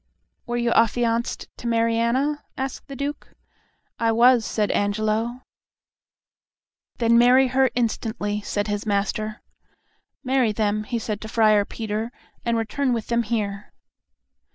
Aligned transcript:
"Were 0.47 0.57
you 0.57 0.71
affianced 0.71 1.47
to 1.57 1.67
Mariana?" 1.67 2.43
asked 2.57 2.87
the 2.87 2.95
Duke. 2.95 3.35
"I 3.99 4.11
was," 4.11 4.43
said 4.47 4.71
Angelo. 4.71 5.43
"Then 6.97 7.19
marry 7.19 7.49
her 7.49 7.69
instantly," 7.75 8.41
said 8.41 8.67
his 8.67 8.87
master. 8.87 9.43
"Marry 10.23 10.53
them," 10.53 10.85
he 10.85 10.97
said 10.97 11.21
to 11.21 11.27
Friar 11.27 11.65
Peter, 11.65 12.11
"and 12.43 12.57
return 12.57 12.93
with 12.93 13.09
them 13.09 13.21
here." 13.21 13.71